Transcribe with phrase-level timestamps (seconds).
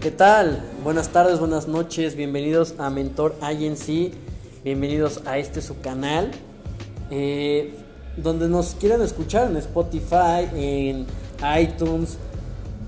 [0.00, 0.62] ¿Qué tal?
[0.82, 4.14] Buenas tardes, buenas noches, bienvenidos a Mentor Agency,
[4.64, 6.30] bienvenidos a este su canal,
[7.10, 7.74] eh,
[8.16, 11.06] donde nos quieran escuchar en Spotify, en
[11.60, 12.16] iTunes.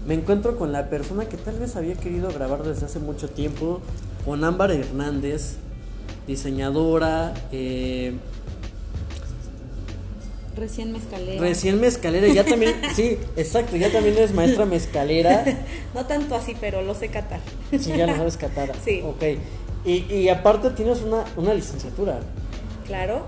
[0.07, 3.83] Me encuentro con la persona que tal vez había querido grabar desde hace mucho tiempo,
[4.25, 5.57] con Ámbar Hernández,
[6.27, 8.15] diseñadora, eh,
[10.57, 11.41] Recién mezcalera.
[11.41, 15.45] Recién mezcalera, ya también, sí, exacto, ya también eres maestra mezcalera.
[15.95, 17.41] no tanto así, pero lo sé catar.
[17.71, 18.73] Sí, ya lo sabes catar.
[18.85, 19.03] Sí.
[19.05, 19.23] Ok.
[19.85, 22.21] Y, y aparte tienes una, una licenciatura.
[22.87, 23.27] Claro,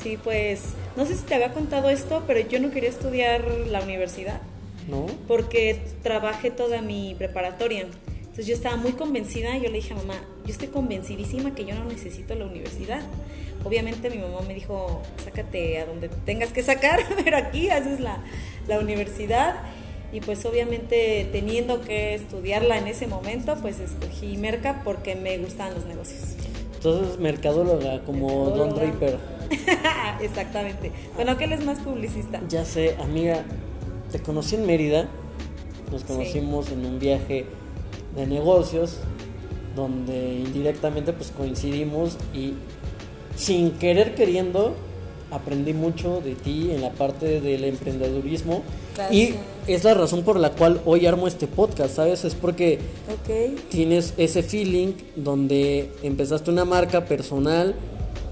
[0.00, 0.60] sí, pues,
[0.96, 4.40] no sé si te había contado esto, pero yo no quería estudiar la universidad.
[4.88, 5.06] ¿No?
[5.26, 7.86] Porque trabajé toda mi preparatoria.
[8.34, 11.74] Entonces yo estaba muy convencida, yo le dije a mamá, yo estoy convencidísima que yo
[11.74, 13.00] no necesito la universidad.
[13.64, 18.18] Obviamente mi mamá me dijo, sácate a donde tengas que sacar, pero aquí haces la,
[18.68, 19.56] la universidad.
[20.12, 25.74] Y pues obviamente teniendo que estudiarla en ese momento, pues escogí Merca porque me gustan
[25.74, 26.36] los negocios.
[26.76, 29.18] Entonces, mercadóloga, como Don Draper.
[30.20, 30.92] Exactamente.
[31.14, 32.40] Bueno, que él es más publicista.
[32.48, 33.42] Ya sé, amiga,
[34.12, 35.08] te conocí en Mérida,
[35.90, 37.46] nos conocimos en un viaje
[38.14, 38.98] de negocios
[39.74, 42.54] donde indirectamente pues coincidimos y
[43.36, 44.74] sin querer queriendo
[45.30, 48.62] aprendí mucho de ti en la parte del emprendedurismo
[49.10, 49.34] y
[49.66, 52.24] es la razón por la cual hoy armo este podcast, ¿sabes?
[52.24, 52.78] Es porque
[53.68, 57.74] tienes ese feeling donde empezaste una marca personal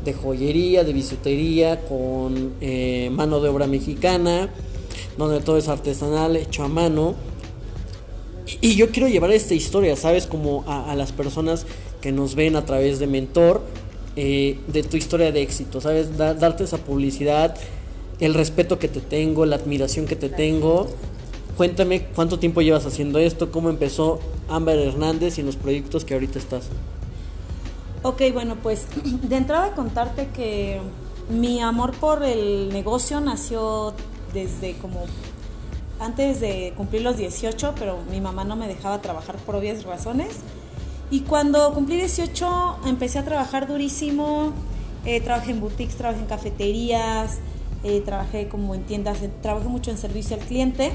[0.04, 4.50] de joyería, de bisutería, con eh, mano de obra mexicana,
[5.18, 7.14] donde todo es artesanal, hecho a mano
[8.60, 10.26] y yo quiero llevar esta historia, ¿sabes?
[10.26, 11.66] Como a, las personas
[12.00, 13.62] que nos ven a través de Mentor,
[14.16, 16.16] eh, de tu historia de éxito, ¿sabes?
[16.16, 17.56] darte esa publicidad,
[18.20, 20.88] el respeto que te tengo, la admiración que te tengo.
[21.56, 26.14] Cuéntame cuánto tiempo llevas haciendo esto, cómo empezó Amber Hernández y en los proyectos que
[26.14, 26.68] ahorita estás.
[28.02, 28.86] Ok, bueno, pues
[29.22, 30.80] de entrada contarte que
[31.30, 33.94] mi amor por el negocio nació
[34.34, 35.04] desde como
[36.00, 40.40] antes de cumplir los 18, pero mi mamá no me dejaba trabajar por obvias razones.
[41.12, 44.54] Y cuando cumplí 18 empecé a trabajar durísimo,
[45.04, 47.36] eh, trabajé en boutiques, trabajé en cafeterías,
[47.84, 50.94] eh, trabajé como en tiendas, trabajé mucho en servicio al cliente.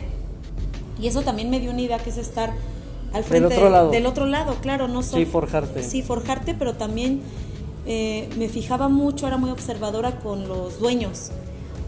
[0.99, 2.51] Y eso también me dio una idea que es estar
[3.13, 5.83] al frente del otro lado, del otro lado claro, no Sí, forjarte.
[5.83, 7.21] Sí, forjarte, pero también
[7.85, 11.29] eh, me fijaba mucho, era muy observadora con los dueños.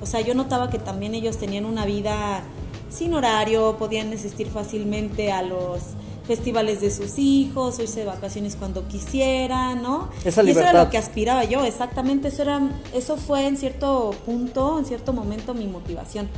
[0.03, 2.43] O sea, yo notaba que también ellos tenían una vida
[2.91, 5.81] sin horario, podían asistir fácilmente a los
[6.29, 10.11] festivales de sus hijos, irse de vacaciones cuando quisieran, ¿no?
[10.23, 10.45] Esa libertad.
[10.45, 14.77] Y eso era lo que aspiraba yo, exactamente, eso era eso fue en cierto punto,
[14.77, 16.29] en cierto momento mi motivación.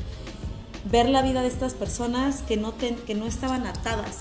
[0.90, 4.20] Ver la vida de estas personas que no que no estaban atadas.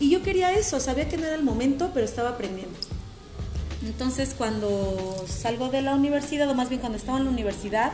[0.00, 2.76] Y yo quería eso, sabía que no era el momento, pero estaba aprendiendo.
[3.86, 7.92] Entonces, cuando salgo de la universidad, o más bien cuando estaba en la universidad,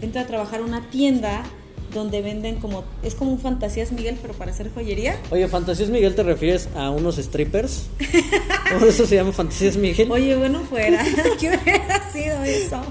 [0.00, 1.42] entro a trabajar en una tienda
[1.94, 5.18] donde venden como, es como un Fantasías Miguel, pero para hacer joyería.
[5.30, 7.86] Oye, Fantasías Miguel, ¿te refieres a unos strippers?
[8.72, 10.10] ¿Cómo eso se llama Fantasías Miguel?
[10.10, 11.04] Oye, bueno, fuera.
[11.40, 12.82] ¿Qué hubiera sido eso?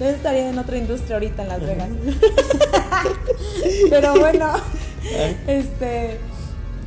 [0.00, 1.88] Yo estaría en otra industria ahorita en Las Vegas.
[3.90, 4.52] pero bueno,
[5.46, 6.18] este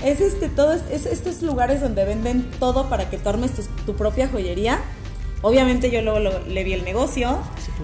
[0.04, 3.52] es este todo es, estos lugares donde venden todo para que tú armes
[3.86, 4.80] tu propia joyería
[5.42, 7.40] Obviamente yo luego le vi el negocio,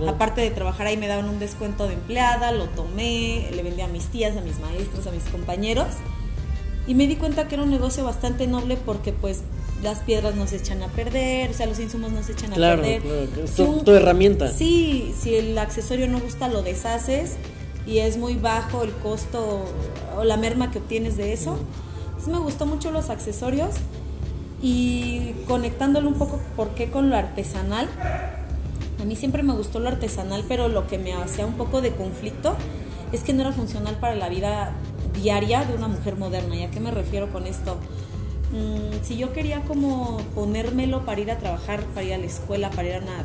[0.08, 3.88] aparte de trabajar ahí me daban un descuento de empleada, lo tomé, le vendí a
[3.88, 5.88] mis tías, a mis maestros, a mis compañeros
[6.88, 9.42] y me di cuenta que era un negocio bastante noble porque pues
[9.84, 12.56] las piedras no se echan a perder, o sea, los insumos no se echan a
[12.56, 13.02] perder.
[13.02, 14.52] Claro, tu, herramienta.
[14.52, 17.36] Sí, si el accesorio no gusta lo deshaces
[17.86, 19.66] y es muy bajo el costo
[20.18, 21.58] o la merma que obtienes de eso.
[22.06, 23.76] Entonces me gustó mucho los accesorios
[24.62, 27.88] y conectándolo un poco, ¿por qué con lo artesanal?
[29.02, 31.92] A mí siempre me gustó lo artesanal, pero lo que me hacía un poco de
[31.92, 32.56] conflicto
[33.12, 34.74] es que no era funcional para la vida
[35.14, 36.56] diaria de una mujer moderna.
[36.56, 37.78] ¿Y a qué me refiero con esto?
[38.52, 42.70] Mm, si yo quería como ponérmelo para ir a trabajar, para ir a la escuela,
[42.70, 43.22] para ir a una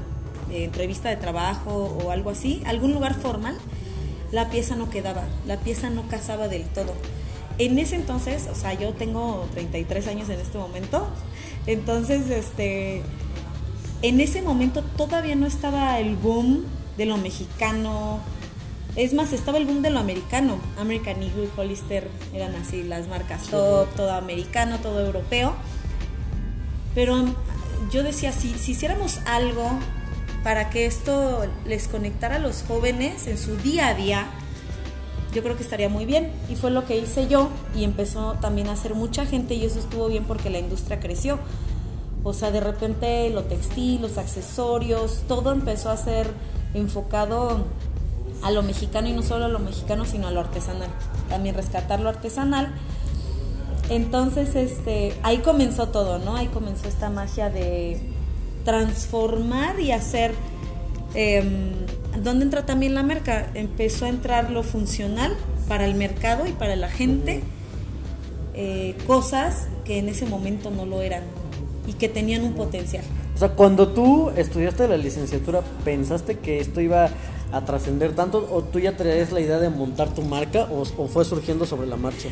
[0.50, 3.56] eh, entrevista de trabajo o algo así, algún lugar formal,
[4.32, 6.94] la pieza no quedaba, la pieza no casaba del todo.
[7.58, 11.08] En ese entonces, o sea, yo tengo 33 años en este momento,
[11.66, 13.02] entonces, este,
[14.02, 16.64] en ese momento todavía no estaba el boom
[16.96, 18.20] de lo mexicano,
[18.96, 20.58] es más, estaba el boom de lo americano.
[20.78, 25.54] American Eagle, Hollister eran así las marcas top, todo americano, todo europeo.
[26.94, 27.24] Pero
[27.92, 29.70] yo decía, si, si hiciéramos algo
[30.42, 34.26] para que esto les conectara a los jóvenes en su día a día,
[35.32, 36.32] yo creo que estaría muy bien.
[36.48, 39.78] Y fue lo que hice yo y empezó también a hacer mucha gente y eso
[39.78, 41.38] estuvo bien porque la industria creció.
[42.22, 46.30] O sea, de repente lo textil, los accesorios, todo empezó a ser
[46.74, 47.64] enfocado
[48.42, 50.90] a lo mexicano y no solo a lo mexicano, sino a lo artesanal.
[51.28, 52.72] También rescatar lo artesanal.
[53.88, 56.36] Entonces, este, ahí comenzó todo, ¿no?
[56.36, 58.00] Ahí comenzó esta magia de
[58.64, 60.34] transformar y hacer...
[61.14, 61.74] Eh,
[62.18, 63.50] ¿Dónde entra también la merca?
[63.54, 65.36] Empezó a entrar lo funcional
[65.68, 67.42] para el mercado y para la gente,
[68.54, 71.22] eh, cosas que en ese momento no lo eran
[71.86, 73.04] y que tenían un potencial.
[73.34, 77.10] O sea, cuando tú estudiaste la licenciatura, ¿pensaste que esto iba
[77.52, 81.06] a trascender tanto o tú ya traías la idea de montar tu marca o, o,
[81.06, 82.28] fue surgiendo sobre la marcha?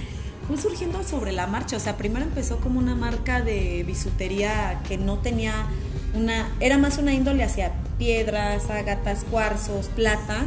[0.47, 4.97] Fue surgiendo sobre la marcha, o sea, primero empezó como una marca de bisutería que
[4.99, 5.67] no tenía
[6.15, 10.47] una, era más una índole hacia piedras, ágatas, cuarzos, plata,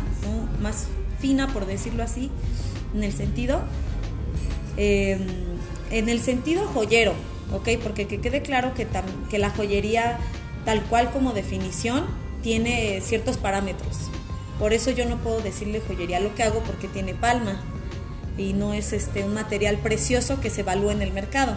[0.61, 0.87] más
[1.19, 2.31] fina por decirlo así,
[2.95, 3.61] en el sentido,
[4.77, 5.19] eh,
[5.91, 7.13] en el sentido joyero,
[7.53, 7.69] ¿ok?
[7.83, 8.87] Porque que quede claro que,
[9.29, 10.17] que la joyería,
[10.65, 12.05] tal cual como definición,
[12.41, 14.09] tiene ciertos parámetros.
[14.57, 17.59] Por eso yo no puedo decirle joyería lo que hago porque tiene palma
[18.37, 21.53] y no es este un material precioso que se evalúa en el mercado,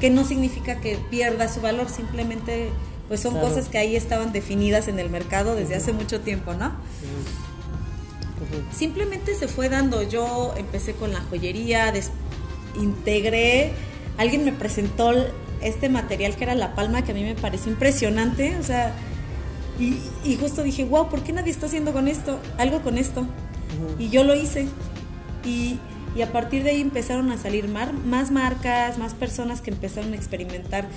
[0.00, 2.70] que no significa que pierda su valor, simplemente
[3.08, 3.48] pues son claro.
[3.48, 6.72] cosas que ahí estaban definidas en el mercado desde hace mucho tiempo, ¿no?
[8.72, 11.92] Simplemente se fue dando, yo empecé con la joyería,
[12.80, 13.72] integré,
[14.16, 15.12] alguien me presentó
[15.60, 18.94] este material que era la palma que a mí me pareció impresionante, o sea,
[19.78, 22.38] y, y justo dije, wow, ¿por qué nadie está haciendo con esto?
[22.58, 23.26] Algo con esto.
[23.98, 24.66] Y yo lo hice.
[25.44, 25.78] Y,
[26.16, 30.12] y, a partir de ahí empezaron a salir mar, más marcas, más personas que empezaron
[30.12, 30.88] a experimentar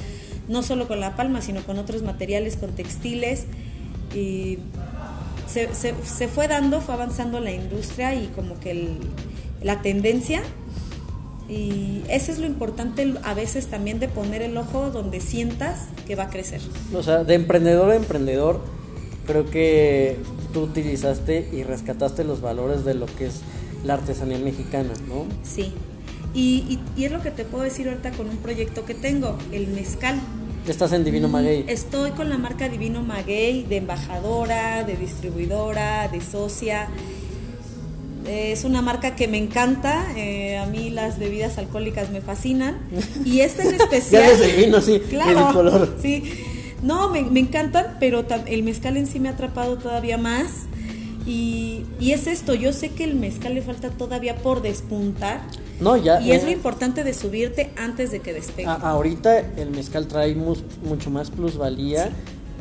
[0.47, 3.45] no solo con la palma, sino con otros materiales, con textiles.
[4.15, 4.59] Y
[5.47, 8.97] se, se, se fue dando, fue avanzando la industria y como que el,
[9.63, 10.41] la tendencia.
[11.49, 16.15] Y eso es lo importante a veces también de poner el ojo donde sientas que
[16.15, 16.61] va a crecer.
[16.93, 18.61] O sea, de emprendedor a emprendedor,
[19.27, 20.17] creo que
[20.53, 23.41] tú utilizaste y rescataste los valores de lo que es
[23.83, 25.25] la artesanía mexicana, ¿no?
[25.43, 25.73] Sí.
[26.33, 26.39] Y,
[26.69, 29.67] y, y, es lo que te puedo decir ahorita con un proyecto que tengo, el
[29.67, 30.19] mezcal.
[30.67, 31.65] ¿Estás en Divino Maguey?
[31.67, 36.87] Estoy con la marca Divino Maguey, de embajadora, de distribuidora, de socia.
[38.27, 40.05] Es una marca que me encanta.
[40.15, 42.77] Eh, a mí las bebidas alcohólicas me fascinan.
[43.25, 44.23] Y esta en especial.
[44.23, 45.01] ya desde vino, sí.
[45.09, 45.47] Claro.
[45.47, 45.97] El color.
[46.01, 46.23] Sí.
[46.83, 50.67] No, me, me encantan, pero el mezcal en sí me ha atrapado todavía más.
[51.25, 55.41] Y, y, es esto, yo sé que el mezcal le falta todavía por despuntar.
[55.81, 56.21] No, ya.
[56.21, 58.67] Y eh, es lo importante de subirte antes de que despegue.
[58.67, 62.11] A, ahorita el mezcal trae mus, mucho más plusvalía sí.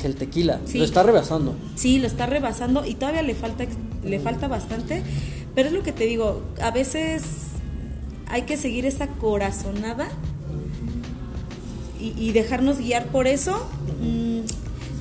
[0.01, 0.61] que el tequila.
[0.65, 0.79] Sí.
[0.79, 1.55] Lo está rebasando.
[1.77, 3.67] Sí, lo está rebasando y todavía le falta,
[4.03, 5.03] le falta bastante.
[5.55, 7.23] Pero es lo que te digo, a veces
[8.27, 10.09] hay que seguir esa corazonada
[12.01, 13.69] y, y dejarnos guiar por eso.
[14.01, 14.41] Mm,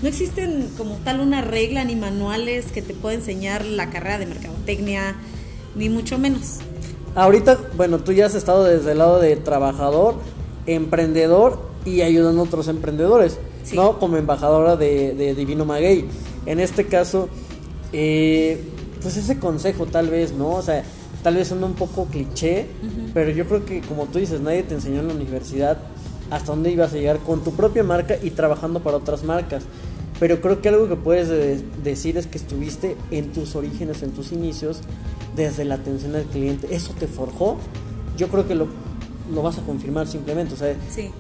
[0.01, 4.25] no existen como tal una regla ni manuales que te pueda enseñar la carrera de
[4.25, 5.15] mercadotecnia,
[5.75, 6.60] ni mucho menos.
[7.16, 10.16] Ahorita, bueno, tú ya has estado desde el lado de trabajador,
[10.66, 13.76] emprendedor y ayudando a otros emprendedores, sí.
[13.76, 14.00] ¿no?
[14.00, 16.06] Como embajadora de, de, Divino Maguey.
[16.46, 17.30] En este caso,
[17.94, 18.62] eh,
[19.02, 20.52] pues ese consejo tal vez, ¿no?
[20.52, 20.84] O sea,
[21.24, 23.12] tal vez suena un poco cliché, uh -huh.
[23.13, 25.78] pero yo creo que como tú dices, nadie te enseñó en la universidad
[26.30, 29.63] hasta dónde ibas a llegar con tu propia marca y trabajando para otras marcas.
[30.20, 34.12] Pero creo que algo que puedes de decir es que estuviste en tus orígenes, en
[34.12, 34.82] tus inicios,
[35.39, 36.67] desde la atención al cliente.
[36.75, 37.58] ¿Eso te forjó?
[38.17, 38.67] Yo creo que lo,
[39.34, 40.53] lo vas a confirmar simplemente.
[40.53, 41.12] O sea, sí.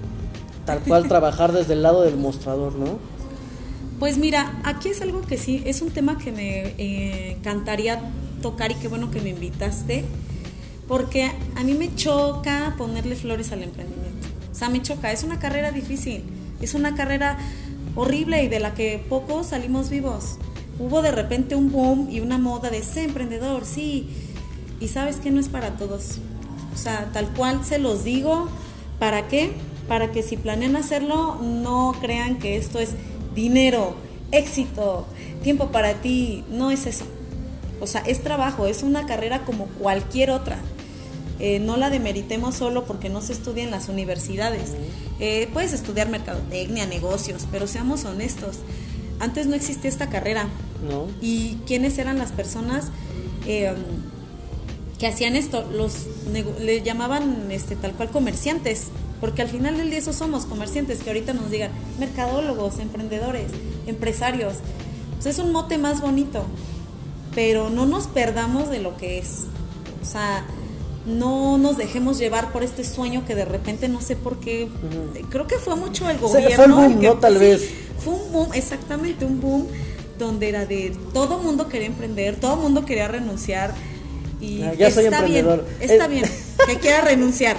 [0.65, 2.99] tal cual trabajar desde el lado del mostrador, ¿no?
[3.97, 7.99] Pues mira, aquí es algo que sí, es un tema que me eh, encantaría
[8.41, 10.05] tocar y qué bueno que me invitaste,
[10.87, 14.27] porque a mí me choca ponerle flores al emprendimiento.
[14.51, 16.23] O sea, me choca, es una carrera difícil,
[16.61, 17.37] es una carrera
[17.95, 20.37] horrible y de la que pocos salimos vivos.
[20.79, 24.09] Hubo de repente un boom y una moda de ser emprendedor, sí.
[24.79, 26.19] Y sabes que no es para todos.
[26.73, 28.47] O sea, tal cual se los digo.
[28.97, 29.51] ¿Para qué?
[29.89, 32.91] Para que si planean hacerlo, no crean que esto es
[33.35, 33.95] dinero,
[34.31, 35.05] éxito,
[35.43, 36.45] tiempo para ti.
[36.49, 37.05] No es eso.
[37.81, 40.59] O sea, es trabajo, es una carrera como cualquier otra.
[41.39, 44.75] Eh, no la demeritemos solo porque no se estudia en las universidades.
[45.19, 48.59] Eh, puedes estudiar mercadotecnia, negocios, pero seamos honestos.
[49.19, 50.47] Antes no existía esta carrera.
[50.87, 51.07] No.
[51.21, 52.87] ¿Y quiénes eran las personas
[53.45, 53.73] eh,
[54.97, 55.69] que hacían esto?
[55.71, 58.87] Los le llamaban este, tal cual comerciantes.
[59.19, 63.51] Porque al final del día eso somos comerciantes que ahorita nos digan mercadólogos, emprendedores,
[63.85, 64.55] empresarios.
[65.15, 66.45] Pues es un mote más bonito.
[67.35, 69.45] Pero no nos perdamos de lo que es.
[70.01, 70.45] O sea,
[71.05, 74.69] no nos dejemos llevar por este sueño que de repente no sé por qué,
[75.29, 76.55] creo que fue mucho el gobierno.
[76.55, 77.13] fue el boom, ¿no?
[77.15, 77.69] Tal vez.
[77.99, 79.67] Fue un boom, exactamente, un boom
[80.19, 83.73] donde era de todo mundo quería emprender, todo mundo quería renunciar
[84.39, 85.65] y ah, ya soy está emprendedor.
[85.79, 86.25] bien, está bien
[86.67, 87.57] que quiera renunciar.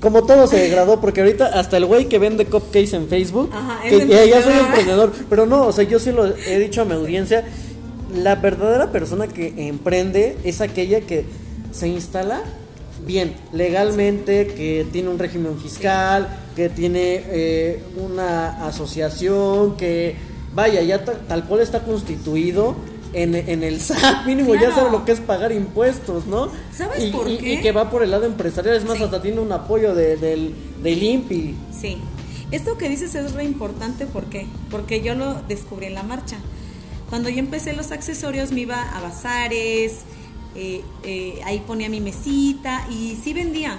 [0.00, 3.50] Como todo se degradó, porque ahorita hasta el güey que vende cupcakes en Facebook,
[3.88, 6.92] que ya soy emprendedor, pero no, o sea, yo sí lo he dicho a mi
[6.92, 7.44] audiencia,
[8.14, 11.24] la verdadera persona que emprende es aquella que
[11.72, 12.42] se instala
[13.04, 20.14] bien, legalmente, que tiene un régimen fiscal, que tiene eh, una asociación, que
[20.54, 22.76] vaya, ya tal cual está constituido
[23.14, 26.50] en, el SAT, mínimo ya sabe lo que es pagar impuestos, ¿no?
[26.76, 27.54] ¿Sabes por qué?
[27.54, 30.54] Y que va por el lado empresarial, es más, hasta tiene un apoyo de, del,
[30.82, 31.54] del INPI.
[31.72, 31.98] Sí.
[32.50, 34.46] Esto que dices es re importante, ¿por qué?
[34.70, 36.36] Porque yo lo descubrí en la marcha.
[37.08, 40.00] Cuando yo empecé los accesorios me iba a bazares,
[40.54, 43.78] eh, eh, ahí ponía mi mesita y sí vendía.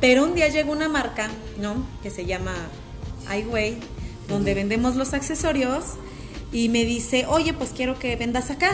[0.00, 1.28] Pero un día llegó una marca,
[1.60, 1.74] ¿no?
[2.02, 2.52] Que se llama
[3.38, 3.78] iWay,
[4.28, 5.84] donde vendemos los accesorios
[6.52, 8.70] y me dice, oye, pues quiero que vendas acá.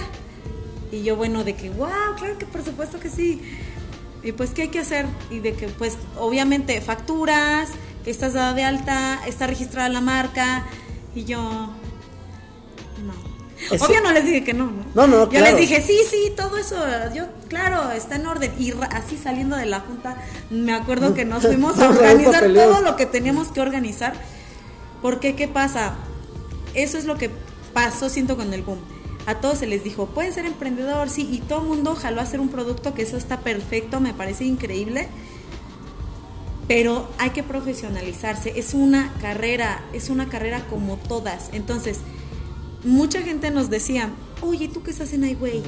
[0.93, 3.41] Y yo, bueno, de que, wow, claro que por supuesto que sí.
[4.23, 5.07] Y pues, ¿qué hay que hacer?
[5.31, 7.71] Y de que, pues, obviamente, facturas,
[8.05, 10.67] estás dada de alta, está registrada la marca.
[11.15, 13.31] Y yo, no.
[13.79, 15.07] Obvio no les dije que no, ¿no?
[15.07, 16.77] No, Yo les dije, sí, sí, todo eso,
[17.15, 18.53] yo, claro, está en orden.
[18.59, 20.17] Y así saliendo de la junta,
[20.51, 24.15] me acuerdo que nos fuimos a organizar todo lo que teníamos que organizar.
[25.03, 25.95] Porque, ¿qué pasa?
[26.75, 27.31] Eso es lo que
[27.73, 28.79] pasó, siento, con el boom.
[29.27, 32.25] A todos se les dijo, pueden ser emprendedor, sí, y todo el mundo jaló a
[32.25, 35.09] hacer un producto que eso está perfecto, me parece increíble,
[36.67, 41.51] pero hay que profesionalizarse, es una carrera, es una carrera como todas.
[41.53, 41.99] Entonces,
[42.85, 45.63] mucha gente nos decía, oye, ¿tú qué estás en iWay?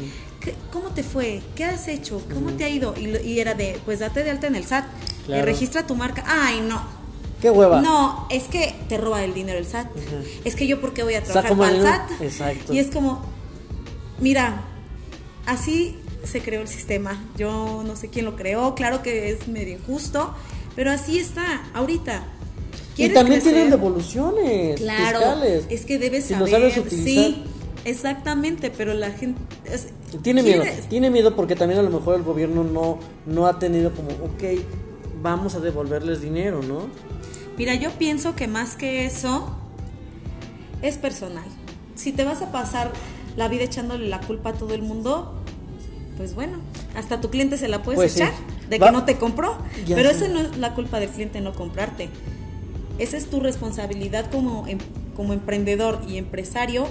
[0.73, 1.43] ¿Cómo te fue?
[1.55, 2.23] ¿Qué has hecho?
[2.33, 2.95] ¿Cómo te ha ido?
[2.97, 4.87] Y, era de, pues date de alta en el SAT,
[5.29, 6.25] y registra tu marca.
[6.27, 6.83] Ay, no,
[7.43, 7.81] ¿Qué hueva?
[7.83, 9.89] No, es que te roba el dinero el SAT.
[10.45, 12.23] Es que yo, ¿por qué voy a trabajar para el SAT?
[12.23, 12.73] Exacto.
[12.73, 13.21] Y es como,
[14.21, 14.63] mira,
[15.45, 17.21] así se creó el sistema.
[17.37, 20.33] Yo no sé quién lo creó, claro que es medio injusto,
[20.77, 22.23] pero así está ahorita.
[22.97, 25.65] Y también tienen devoluciones claro, fiscales.
[25.69, 26.49] Es que debes si saber.
[26.49, 27.05] sabes utilizar.
[27.05, 27.45] Sí,
[27.85, 29.41] exactamente, pero la gente
[30.23, 30.63] tiene miedo.
[30.89, 34.61] Tiene miedo porque también a lo mejor el gobierno no no ha tenido como, ok,
[35.23, 36.89] vamos a devolverles dinero, ¿no?
[37.57, 39.57] Mira, yo pienso que más que eso
[40.81, 41.45] es personal.
[41.95, 42.91] Si te vas a pasar
[43.37, 45.43] la vida echándole la culpa a todo el mundo,
[46.17, 46.59] pues bueno,
[46.97, 48.33] hasta tu cliente se la puedes pues echar
[48.69, 49.59] de que no te compró.
[49.87, 52.09] Pero esa no es la culpa del cliente no comprarte.
[52.99, 54.79] Esa es tu responsabilidad como, em,
[55.17, 56.87] como emprendedor y empresario,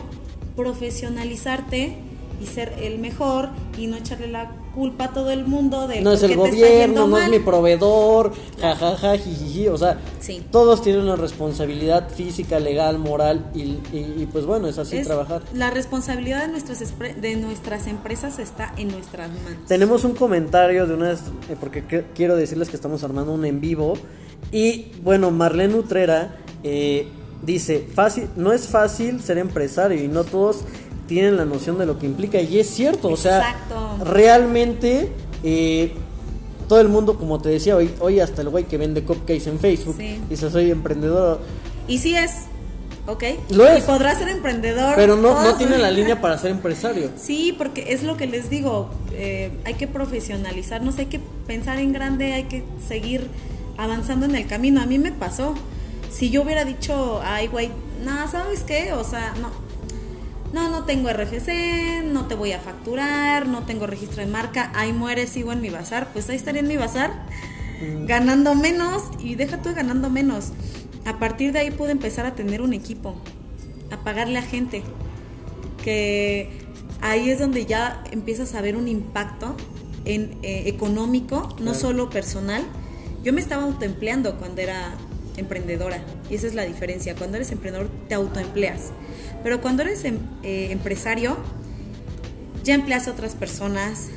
[0.55, 1.97] profesionalizarte
[2.41, 6.13] y ser el mejor y no echarle la culpa a todo el mundo de no
[6.13, 9.99] es el gobierno, no es mi proveedor, jajaja, jijiji, o sea,
[10.49, 15.41] todos tienen una responsabilidad física, legal, moral y, pues bueno, es así trabajar.
[15.53, 16.81] La responsabilidad de nuestras
[17.21, 19.65] de nuestras empresas está en nuestras manos.
[19.67, 21.17] Tenemos un comentario de una eh,
[21.59, 21.83] porque
[22.15, 23.93] quiero decirles que estamos armando un en vivo
[24.51, 27.07] y bueno, Marlene Utrera eh,
[27.41, 30.63] dice, fácil, no es fácil ser empresario y no todos
[31.11, 33.57] tienen la noción de lo que implica y es cierto, o sea,
[34.01, 35.11] realmente
[35.43, 35.91] eh,
[36.69, 39.59] todo el mundo, como te decía hoy, hoy hasta el güey que vende cupcakes en
[39.59, 39.97] Facebook
[40.29, 41.41] dice soy emprendedor.
[41.89, 42.43] Y sí es,
[43.07, 43.25] ¿ok?
[43.49, 43.83] Lo es.
[43.83, 44.93] Y podrá ser emprendedor.
[44.95, 47.09] Pero no, no tiene la línea para ser empresario.
[47.17, 51.91] Sí, porque es lo que les digo, eh, hay que profesionalizarnos, hay que pensar en
[51.91, 53.27] grande, hay que seguir
[53.77, 54.81] avanzando en el camino.
[54.81, 55.55] A mí me pasó.
[56.09, 57.69] Si yo hubiera dicho, ay, güey,
[58.05, 58.93] nada, ¿sabes qué?
[58.93, 59.49] O sea, no,
[60.53, 64.91] no, no tengo RFC, no te voy a facturar, no tengo registro de marca, ahí
[64.91, 67.25] muere, sigo en mi bazar, pues ahí estaría en mi bazar,
[67.81, 68.05] mm.
[68.05, 70.51] ganando menos y deja tú ganando menos.
[71.05, 73.15] A partir de ahí pude empezar a tener un equipo,
[73.91, 74.83] a pagarle a gente,
[75.83, 76.49] que
[77.01, 79.55] ahí es donde ya empiezas a ver un impacto
[80.05, 82.63] en, eh, económico, no solo personal.
[83.23, 84.95] Yo me estaba autoempleando cuando era
[85.37, 86.03] emprendedora.
[86.29, 88.91] Y esa es la diferencia, cuando eres emprendedor te autoempleas.
[89.43, 91.37] Pero cuando eres em, eh, empresario,
[92.63, 94.09] ya empleas a otras personas,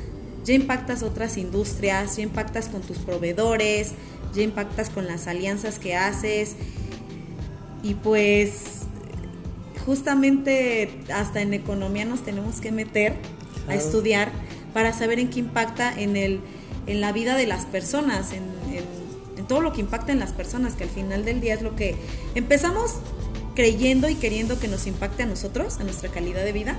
[0.43, 3.93] ya impactas otras industrias, ya impactas con tus proveedores,
[4.33, 6.55] ya impactas con las alianzas que haces.
[7.81, 8.81] Y pues
[9.85, 13.13] justamente hasta en economía nos tenemos que meter
[13.67, 14.31] a estudiar
[14.73, 16.41] para saber en qué impacta en, el,
[16.87, 18.43] en la vida de las personas, en,
[19.37, 21.75] en todo lo que impacta en las personas, que al final del día es lo
[21.75, 21.95] que
[22.35, 22.95] empezamos
[23.55, 26.77] creyendo y queriendo que nos impacte a nosotros, a nuestra calidad de vida.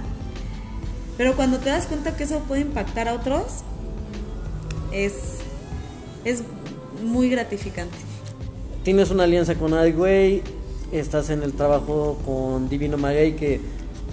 [1.16, 3.62] Pero cuando te das cuenta que eso puede impactar a otros,
[4.92, 5.38] es,
[6.24, 6.42] es
[7.02, 7.96] muy gratificante.
[8.84, 10.42] Tienes una alianza con Adway,
[10.92, 13.60] estás en el trabajo con Divino Maguey que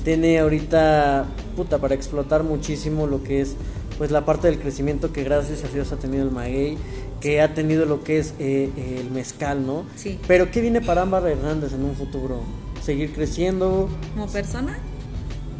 [0.03, 3.55] tiene ahorita puta para explotar muchísimo lo que es
[3.97, 6.77] pues la parte del crecimiento que gracias a Dios ha tenido el maguey,
[7.21, 8.69] que ha tenido lo que es eh,
[8.99, 9.83] el mezcal, ¿no?
[9.95, 10.19] Sí.
[10.27, 12.41] Pero ¿qué viene para Ámbar Hernández en un futuro?
[12.83, 13.87] ¿Seguir creciendo?
[14.13, 14.77] ¿Como persona?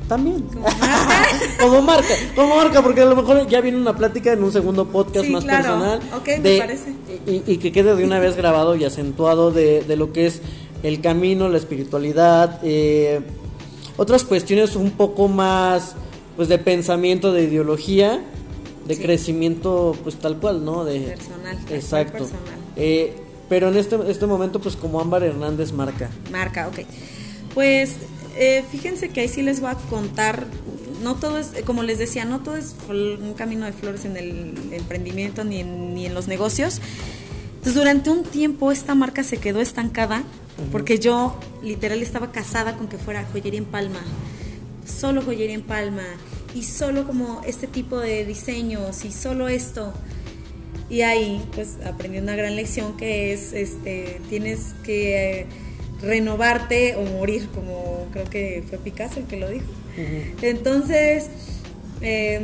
[0.08, 0.42] También.
[0.42, 1.28] ¿Como marca?
[1.62, 4.86] como marca, como marca, porque a lo mejor ya viene una plática en un segundo
[4.88, 5.64] podcast Sí, más claro.
[5.80, 6.00] personal.
[6.18, 6.94] Ok, me de- parece.
[7.26, 10.42] Y, y que quede de una vez grabado y acentuado de, de lo que es
[10.84, 13.22] el camino, la espiritualidad, eh,
[13.96, 15.96] otras cuestiones un poco más
[16.36, 18.22] pues de pensamiento, de ideología,
[18.88, 19.02] de Sí.
[19.02, 20.84] crecimiento, pues tal cual, ¿no?
[20.86, 22.14] De, Personal, Exacto.
[22.20, 22.42] personal.
[22.76, 23.16] Eh,
[23.50, 26.10] pero en este, este momento, pues como Ámbar Hernández marca.
[26.32, 26.80] Marca, ok.
[27.54, 27.96] Pues
[28.36, 30.46] eh, fíjense que ahí sí les voy a contar,
[31.04, 34.54] no todo es, como les decía, no todo es un camino de flores en el
[34.72, 36.80] emprendimiento ni en, ni en los negocios.
[37.56, 40.24] Entonces durante un tiempo esta marca se quedó estancada
[40.72, 44.00] porque yo literal estaba casada con que fuera joyería en palma,
[44.86, 46.04] solo joyería en palma
[46.56, 49.94] y solo como este tipo de diseños y solo esto.
[50.90, 55.46] Y ahí pues aprendí una gran lección que es, este, tienes que eh,
[56.02, 59.66] renovarte o morir, como creo que fue Picasso el que lo dijo.
[60.42, 61.30] Entonces,
[62.02, 62.42] eh,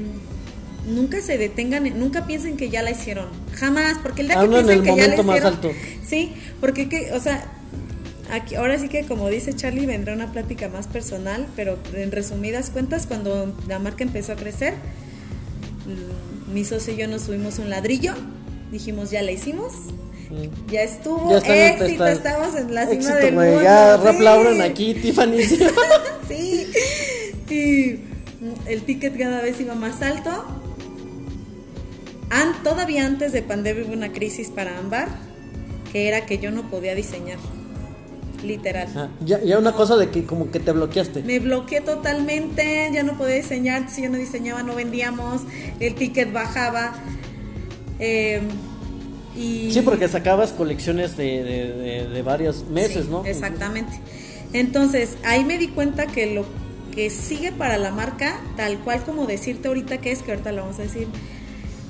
[0.87, 4.41] nunca se detengan, en- nunca piensen que ya la hicieron, jamás, porque el día que
[4.41, 5.71] Hablo en piensen el que ya la momento más hicieron, alto.
[6.07, 7.51] sí, porque que, o sea,
[8.31, 12.69] aquí, ahora sí que como dice Charlie vendrá una plática más personal, pero en resumidas
[12.69, 14.73] cuentas, cuando la marca empezó a crecer,
[15.85, 18.13] mm, mi socio y yo nos subimos un ladrillo,
[18.71, 19.73] dijimos ya la hicimos,
[20.29, 20.71] Mm.
[20.71, 23.61] ya estuvo, Ya éxito, estamos en la cima del mundo.
[23.63, 23.97] Ya
[24.53, 24.61] sí.
[24.61, 25.41] Aquí, Tiffany.
[26.27, 26.67] sí.
[27.49, 27.99] Y
[28.67, 30.29] el ticket cada vez iba más alto.
[32.29, 35.07] An- todavía antes de pandemia hubo una crisis para Ámbar,
[35.91, 37.39] que era que yo no podía diseñar.
[38.43, 38.87] Literal.
[38.95, 41.23] Ah, ya, ya una cosa de que como que te bloqueaste.
[41.23, 45.41] Me bloqueé totalmente, ya no podía diseñar, si yo no diseñaba no vendíamos,
[45.79, 46.93] el ticket bajaba.
[47.99, 48.41] eh,
[49.35, 53.25] y Sí, porque sacabas colecciones de, de, de- de varios meses, Sí, ¿no?
[53.25, 53.99] Exactamente.
[54.53, 56.45] Entonces, ahí me di cuenta que lo
[56.95, 60.63] que sigue para la marca, tal cual como decirte ahorita que es, que ahorita lo
[60.63, 61.07] vamos a decir,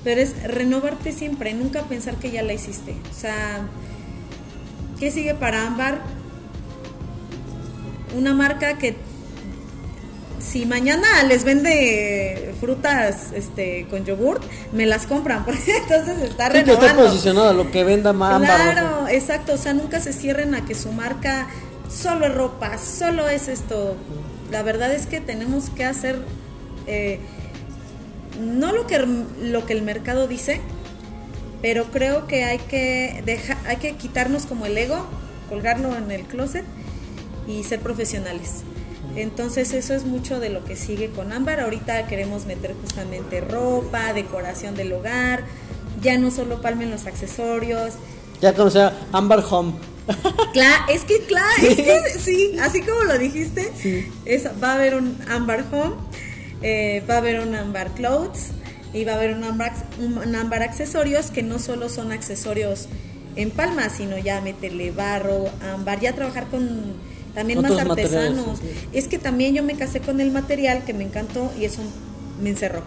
[0.04, 2.96] pero es renovarte siempre, nunca pensar que ya la hiciste.
[3.10, 3.62] O sea,
[5.00, 6.02] ¿qué sigue para Ámbar?
[8.16, 8.96] Una marca que
[10.40, 14.42] si mañana les vende frutas este con yogurt,
[14.72, 17.06] me las compran, porque entonces está Sí, que esté renovando.
[17.06, 18.42] posicionado a lo que venda más.
[18.42, 21.48] Claro, exacto, o sea, nunca se cierren a que su marca
[21.90, 23.96] solo es ropa, solo es esto.
[24.52, 26.20] La verdad es que tenemos que hacer
[26.88, 27.20] eh,
[28.40, 29.06] no lo que
[29.42, 30.62] lo que el mercado dice,
[31.62, 35.06] pero creo que hay que dejar, hay que quitarnos como el ego,
[35.50, 36.64] colgarlo en el closet
[37.50, 38.62] y ser profesionales.
[39.16, 41.60] Entonces eso es mucho de lo que sigue con Ámbar.
[41.60, 45.44] Ahorita queremos meter justamente ropa, decoración del hogar,
[46.02, 47.94] ya no solo palmen los accesorios.
[48.42, 49.74] Ya como sea Ámbar Home.
[50.54, 54.08] Claro, es que claro, es que sí, así como lo dijiste, Sí.
[54.26, 55.96] es- va a haber un Ámbar Home,
[56.62, 58.50] eh, va a haber un Ámbar Clothes
[58.94, 62.88] y va a haber un Ámbar, un Ámbar Accesorios que no solo son accesorios
[63.36, 66.94] en palma, sino ya meterle barro, ámbar, ya trabajar con
[67.34, 68.60] también más Otros materiales, artesanos.
[68.94, 71.82] Es que también yo me casé con el material que me encantó y eso
[72.42, 72.82] me encerró.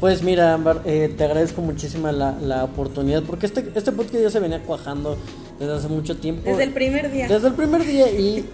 [0.00, 4.30] Pues mira, Ámbar, eh, te agradezco muchísimo la, la oportunidad, porque este, este podcast ya
[4.30, 5.16] se venía cuajando
[5.58, 6.48] desde hace mucho tiempo.
[6.48, 7.26] Desde el primer día.
[7.26, 8.44] Desde el primer día y,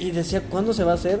[0.00, 1.20] y decía, ¿cuándo se va a hacer?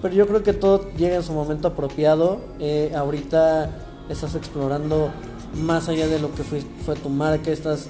[0.00, 2.40] Pero yo creo que todo llega en su momento apropiado.
[2.60, 3.70] Eh, ahorita
[4.08, 5.10] estás explorando
[5.54, 7.88] más allá de lo que fue, fue tu marca, estás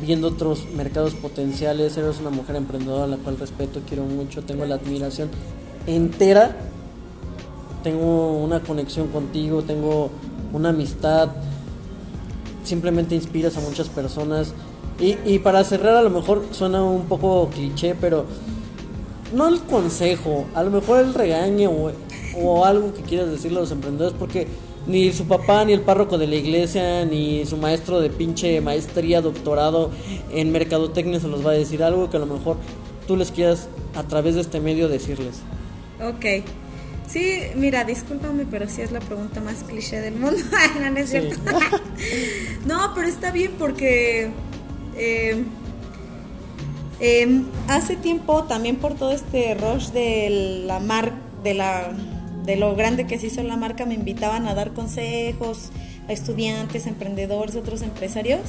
[0.00, 4.64] viendo otros mercados potenciales, eres una mujer emprendedora a la cual respeto, quiero mucho, tengo
[4.64, 5.28] la admiración
[5.86, 6.56] entera,
[7.82, 10.10] tengo una conexión contigo, tengo
[10.52, 11.30] una amistad,
[12.64, 14.54] simplemente inspiras a muchas personas.
[14.98, 18.26] Y, y para cerrar, a lo mejor suena un poco cliché, pero
[19.34, 21.92] no el consejo, a lo mejor el regaño o,
[22.36, 24.46] o algo que quieras decirle a los emprendedores, porque
[24.86, 29.20] ni su papá, ni el párroco de la iglesia, ni su maestro de pinche maestría,
[29.20, 29.90] doctorado
[30.32, 32.56] en mercadotecnia se los va a decir algo que a lo mejor
[33.06, 35.36] tú les quieras a través de este medio decirles.
[36.02, 36.44] Ok.
[37.08, 40.38] Sí, mira, discúlpame, pero sí es la pregunta más cliché del mundo.
[40.56, 41.18] Ay, no, no es Sí.
[41.20, 41.40] cierto.
[42.66, 44.30] no, pero está bien porque
[44.96, 45.44] eh,
[47.00, 51.12] eh, hace tiempo también por todo este rush de la mar,
[51.42, 51.92] de la
[52.44, 55.70] de lo grande que se hizo la marca me invitaban a dar consejos
[56.08, 58.40] a estudiantes, emprendedores, otros empresarios.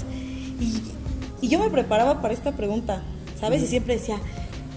[0.60, 3.02] Y, y yo me preparaba para esta pregunta,
[3.40, 3.64] ¿sabes?
[3.64, 4.18] Y siempre decía,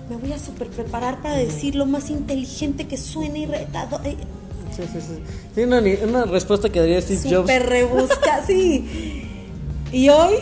[0.09, 4.00] me voy a super preparar para decir lo más inteligente que suene y retado.
[4.05, 4.16] eh,
[4.74, 5.22] Sí, sí, sí.
[5.55, 7.31] Tiene una, una respuesta que daría Steve Jobs.
[7.42, 9.22] Súper rebusca, sí.
[9.92, 10.35] Y hoy,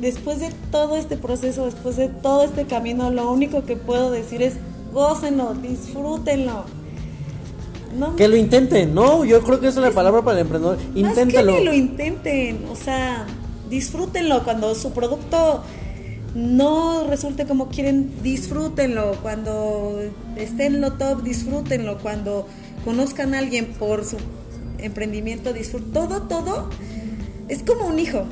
[0.00, 4.42] después de todo este proceso, después de todo este camino, lo único que puedo decir
[4.42, 4.54] es
[4.92, 6.64] gócenlo, disfrútenlo.
[7.96, 9.24] No, Que lo intenten, ¿no?
[9.24, 10.76] Yo creo que esa es la palabra para el emprendedor.
[10.76, 11.52] que Inténtalo.
[11.52, 13.26] ni lo intenten, o sea,
[13.70, 15.62] disfrútenlo cuando su producto
[16.34, 19.16] no resulte como quieren, disfrútenlo.
[19.22, 20.00] Cuando
[20.36, 21.98] esté en lo top, disfrútenlo.
[21.98, 22.46] Cuando
[22.84, 24.16] conozcan a alguien por su
[24.78, 25.92] emprendimiento, disfruten.
[25.92, 26.70] Todo, todo
[27.48, 28.24] es como un hijo.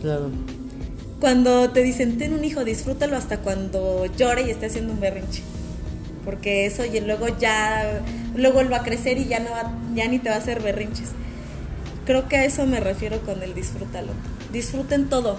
[0.00, 0.30] Claro.
[1.20, 5.42] Cuando te dicen, ten un hijo, disfrútalo hasta cuando llore y esté haciendo un berrinche.
[6.24, 8.00] Porque eso y luego ya,
[8.36, 11.08] luego va a crecer y ya, no va- ya ni te va a hacer berrinches.
[12.06, 14.12] Creo que a eso me refiero con el disfrútalo.
[14.52, 15.36] Disfruten todo.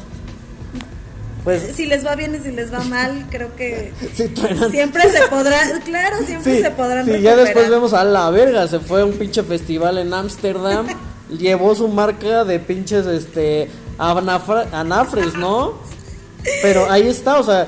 [1.43, 4.32] Pues Si les va bien y si les va mal, creo que sí,
[4.72, 8.65] siempre se podrá, claro, siempre Sí, se podrán sí, ya después vemos a la verga,
[8.69, 10.88] se fue a un pinche festival en Ámsterdam,
[11.30, 15.74] llevó su marca de pinches este anafres, ¿no?
[16.62, 17.67] Pero ahí está, o sea,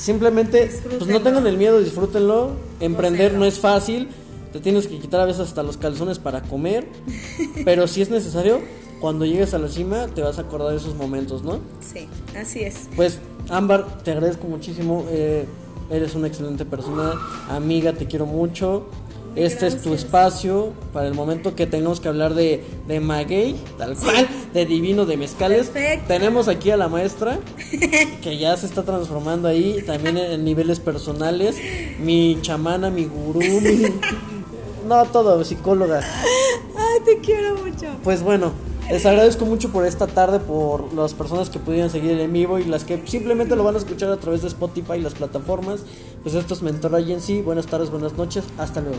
[0.00, 2.52] simplemente pues no tengan el miedo, disfrútenlo.
[2.80, 4.08] Emprender no es fácil,
[4.52, 6.88] te tienes que quitar a veces hasta los calzones para comer,
[7.64, 8.60] pero si es necesario,
[9.00, 11.58] cuando llegues a la cima te vas a acordar de esos momentos, ¿no?
[11.80, 12.88] Sí, así es.
[12.96, 15.06] Pues, Ámbar, te agradezco muchísimo.
[15.10, 15.46] eh,
[15.90, 17.14] eres una excelente persona.
[17.48, 18.86] Amiga, te quiero mucho.
[19.36, 23.96] Este es tu espacio para el momento que tengamos que hablar de, de maguey, tal
[23.96, 25.68] cual, de divino, de mezcales.
[25.68, 26.08] Perfecto.
[26.08, 27.38] Tenemos aquí a la maestra,
[28.22, 31.56] que ya se está transformando ahí, también en, en niveles personales.
[32.00, 33.86] Mi chamana, mi gurú, mi...
[34.86, 36.00] No, todo, psicóloga.
[36.00, 37.86] Ay, te quiero mucho.
[38.02, 38.52] Pues bueno,
[38.88, 42.58] les agradezco mucho por esta tarde, por las personas que pudieron seguir el en vivo
[42.58, 45.80] y las que simplemente lo van a escuchar a través de Spotify y las plataformas.
[46.22, 47.42] Pues esto es Mentor Agency.
[47.42, 48.44] Buenas tardes, buenas noches.
[48.58, 48.98] Hasta luego.